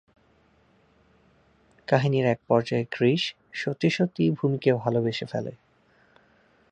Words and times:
কাহিনির 1.87 2.25
এক 2.25 2.39
পর্যায়ে 2.47 2.85
"কৃষ" 2.91 3.21
সত্যি 3.53 3.89
সত্যিই 3.89 4.31
"ভূমি"কে 4.31 4.71
ভালবেসে 4.73 5.25
ফেলে। 5.25 5.53